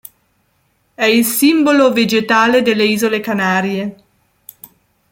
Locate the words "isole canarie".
2.85-3.97